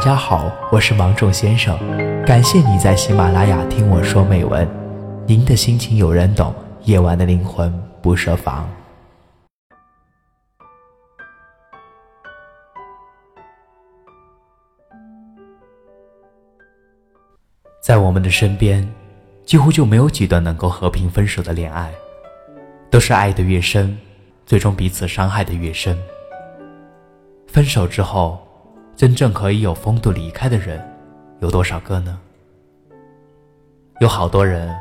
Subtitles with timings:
[0.00, 1.78] 大家好，我是芒种先生，
[2.24, 4.66] 感谢你在喜马拉雅听我说美文。
[5.26, 7.70] 您的心情有人懂，夜晚的灵魂
[8.00, 8.66] 不设防。
[17.82, 18.90] 在我们的身边，
[19.44, 21.92] 几乎就没有几段能够和平分手的恋爱，
[22.88, 23.98] 都是爱的越深，
[24.46, 25.94] 最终彼此伤害的越深。
[27.48, 28.38] 分手之后。
[29.00, 30.78] 真正可以有风度离开的人，
[31.40, 32.20] 有多少个呢？
[33.98, 34.78] 有好多人，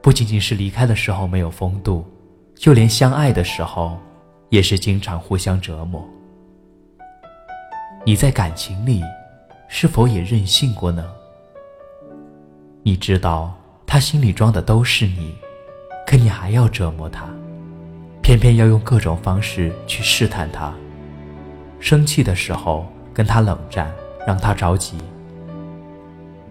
[0.00, 2.04] 不仅仅是离开的时候没有风度，
[2.56, 3.96] 就连相爱的时候，
[4.48, 6.04] 也是经常互相折磨。
[8.04, 9.00] 你在感情里，
[9.68, 11.08] 是否也任性过呢？
[12.82, 13.54] 你知道
[13.86, 15.36] 他心里装的都是你，
[16.04, 17.28] 可你还要折磨他，
[18.22, 20.74] 偏偏要用各种方式去试探他。
[21.78, 22.92] 生气的时候。
[23.14, 23.92] 跟他冷战，
[24.26, 24.96] 让他着急。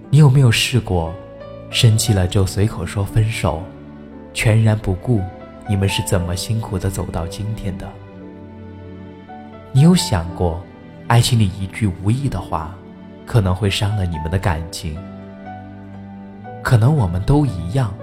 [0.10, 1.14] 你有没有试过，
[1.70, 3.64] 生气了就随口说分手，
[4.34, 5.22] 全然不顾
[5.68, 7.88] 你们是怎么辛苦的走到今天的？
[9.72, 10.62] 你有想过，
[11.08, 12.76] 爱情里一句无意的话，
[13.26, 14.98] 可能会伤了你们的感情？
[16.62, 17.94] 可能我们都一样，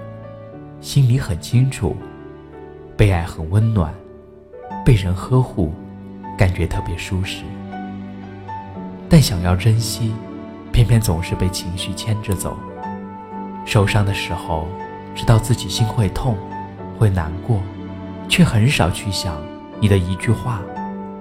[0.81, 1.95] 心里很清楚，
[2.97, 3.93] 被爱很温暖，
[4.83, 5.71] 被人呵护，
[6.35, 7.43] 感觉特别舒适。
[9.09, 10.13] 但想要珍惜，
[10.71, 12.55] 偏偏总是被情绪牵着走。
[13.65, 14.67] 受伤的时候，
[15.15, 16.37] 知道自己心会痛，
[16.97, 17.59] 会难过，
[18.27, 19.35] 却很少去想，
[19.79, 20.61] 你的一句话，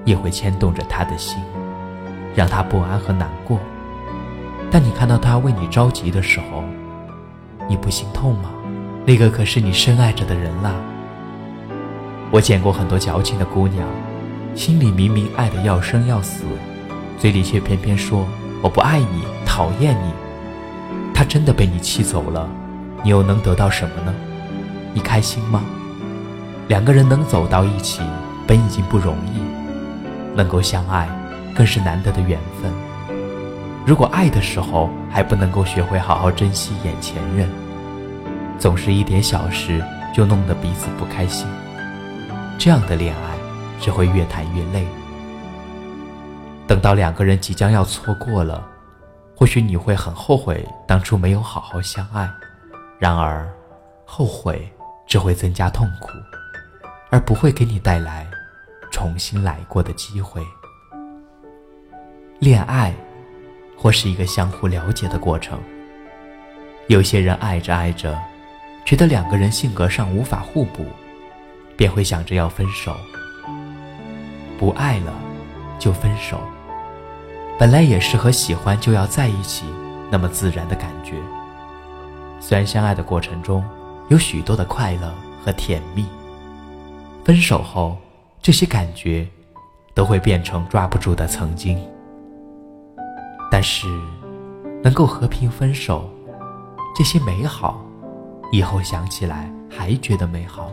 [0.05, 1.43] 也会牵动着他的心，
[2.35, 3.59] 让他不安和难过。
[4.71, 6.63] 但你看到他为你着急的时候，
[7.69, 8.51] 你不心痛吗？
[9.07, 10.75] 那个可是你深爱着的人啦。
[12.31, 13.89] 我见过很多矫情的姑娘，
[14.55, 16.45] 心里明明爱得要生要死。
[17.19, 18.27] 嘴里却偏偏说
[18.63, 20.13] 我不爱你，讨厌你。
[21.13, 22.49] 他真的被你气走了，
[23.03, 24.15] 你又能得到什么呢？
[24.95, 25.63] 你开心吗？
[26.69, 28.03] 两个人能走到一起，
[28.47, 31.09] 本已经不容易，能够相爱，
[31.55, 32.71] 更是难得的缘分。
[33.85, 37.49] 如果爱的时候还不能够学会好好珍惜眼前人，
[38.59, 39.83] 总是一点小事
[40.15, 41.49] 就弄得彼此不开心，
[42.59, 43.37] 这样的恋爱
[43.81, 44.87] 只会越谈越累。
[46.69, 48.63] 等到两个人即将要错过了，
[49.35, 52.31] 或许你会很后悔当初没有好好相爱。
[52.99, 53.49] 然而，
[54.05, 54.71] 后悔
[55.07, 56.11] 只会增加痛苦，
[57.11, 58.27] 而不会给你带来
[58.93, 60.43] 重新来过的机会。
[62.39, 62.95] 恋爱，
[63.75, 65.59] 或是一个相互了解的过程。
[66.89, 68.15] 有些人爱着爱着，
[68.85, 70.85] 觉得两个人性格上无法互补，
[71.79, 72.95] 便会想着要分手。
[74.59, 75.15] 不爱了，
[75.79, 76.39] 就分手。
[77.59, 79.65] 本来也是和喜欢就要在一起
[80.13, 81.17] 那么自然的感觉。
[82.39, 83.65] 虽然相爱的过程中
[84.09, 85.13] 有许多的快乐
[85.45, 86.07] 和甜蜜，
[87.25, 87.97] 分手后
[88.41, 89.27] 这些感觉
[89.93, 91.77] 都会变成抓不住的曾经。
[93.51, 93.89] 但是，
[94.85, 96.09] 能够和平分手，
[96.95, 97.85] 这些美好，
[98.53, 100.71] 以后想起来还觉得美好。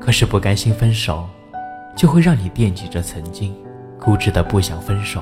[0.00, 1.28] 可是不甘心分手，
[1.94, 3.54] 就会让你惦记着曾经，
[4.00, 5.20] 固执的不想分手。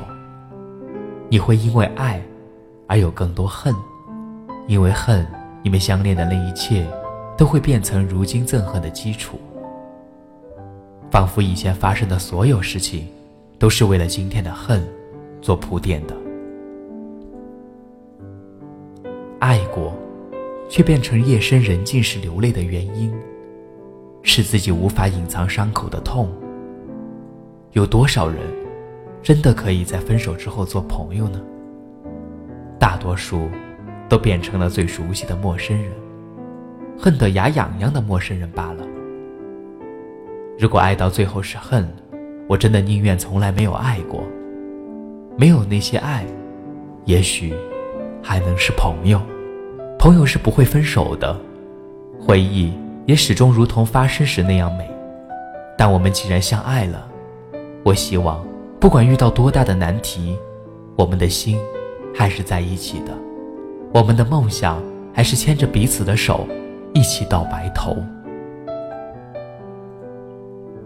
[1.31, 2.22] 你会因为爱
[2.87, 3.75] 而有更多恨，
[4.66, 5.27] 因为恨，
[5.62, 6.87] 你们相恋的那一切
[7.37, 9.39] 都会变成如今憎恨的基础，
[11.11, 13.06] 仿佛以前发生的所有事情
[13.59, 14.83] 都是为了今天的恨
[15.43, 16.16] 做铺垫的。
[19.39, 19.93] 爱过，
[20.69, 23.12] 却变成夜深人静时流泪的原因，
[24.22, 26.28] 是自己无法隐藏伤口的痛。
[27.72, 28.58] 有多少人？
[29.23, 31.41] 真的可以在分手之后做朋友呢？
[32.79, 33.49] 大多数
[34.09, 35.93] 都变成了最熟悉的陌生人，
[36.99, 38.87] 恨得牙痒痒的陌生人罢了。
[40.59, 41.89] 如果爱到最后是恨，
[42.49, 44.23] 我真的宁愿从来没有爱过。
[45.37, 46.25] 没有那些爱，
[47.04, 47.54] 也许
[48.22, 49.21] 还能是朋友。
[49.98, 51.39] 朋友是不会分手的，
[52.19, 52.72] 回忆
[53.04, 54.89] 也始终如同发生时那样美。
[55.77, 57.07] 但我们既然相爱了，
[57.84, 58.47] 我希望。
[58.80, 60.39] 不管遇到多大的难题，
[60.97, 61.59] 我们的心
[62.15, 63.13] 还是在一起的，
[63.92, 64.80] 我们的梦想
[65.13, 66.47] 还是牵着彼此的手，
[66.95, 67.97] 一起到白头。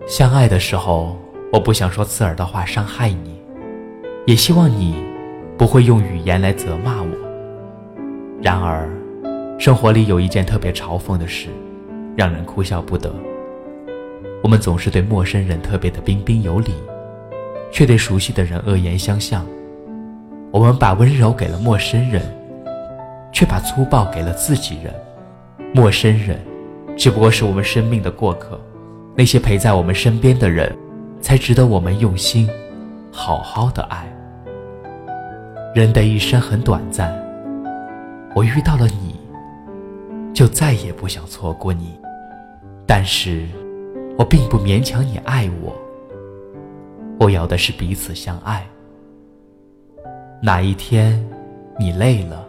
[0.06, 1.16] 相爱的时候，
[1.52, 3.38] 我不想说刺耳的话伤害你，
[4.26, 5.04] 也希望你
[5.58, 7.08] 不会用语言来责骂我。
[8.40, 8.88] 然而，
[9.58, 11.50] 生活里有一件特别嘲讽的事，
[12.16, 13.14] 让人哭笑不得。
[14.42, 16.72] 我们总是对陌生人特别的彬彬有礼。
[17.72, 19.44] 却对熟悉的人恶言相向，
[20.50, 22.22] 我们把温柔给了陌生人，
[23.32, 24.92] 却把粗暴给了自己人。
[25.74, 26.38] 陌生人
[26.98, 28.60] 只不过是我们生命的过客，
[29.16, 30.70] 那些陪在我们身边的人，
[31.18, 32.46] 才值得我们用心
[33.10, 34.06] 好好的爱。
[35.74, 37.10] 人的一生很短暂，
[38.34, 39.16] 我遇到了你，
[40.34, 41.98] 就再也不想错过你。
[42.86, 43.48] 但是，
[44.18, 45.74] 我并不勉强你爱我，
[47.22, 48.66] 我要的是彼此相爱。
[50.42, 51.24] 哪一天
[51.78, 52.44] 你累了，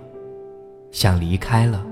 [0.90, 1.86] 想离开了，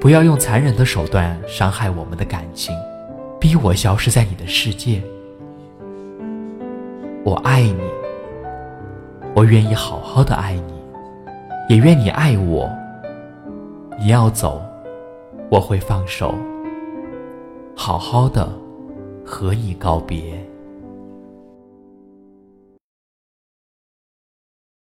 [0.00, 2.72] 不要用残忍的手段伤害我们的感情，
[3.40, 5.02] 逼我消失在你的世界。
[7.24, 7.82] 我爱你。
[9.34, 10.74] 我愿意好好的爱你，
[11.68, 12.70] 也愿你爱我。
[13.98, 14.62] 你要走，
[15.50, 16.32] 我会放手，
[17.74, 18.48] 好好的
[19.24, 20.38] 和你告别。